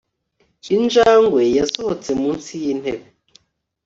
[0.75, 3.05] injangwe yasohotse munsi yintebe